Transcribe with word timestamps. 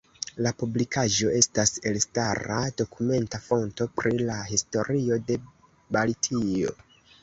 La 0.45 0.51
publikaĵo 0.61 1.29
estas 1.39 1.73
elstara 1.91 2.59
dokumenta 2.83 3.43
fonto 3.51 3.89
pri 4.01 4.17
la 4.33 4.41
historio 4.51 5.25
de 5.31 5.43
Baltio. 5.97 6.79